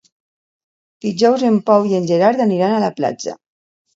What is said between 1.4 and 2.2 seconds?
en Pau i en